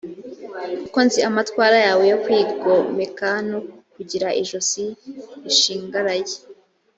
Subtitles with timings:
[0.81, 3.59] kuko nzi amatwara yawe yo kwigomeka no
[3.93, 4.83] kugira ijosi
[5.43, 6.35] rishingaraye.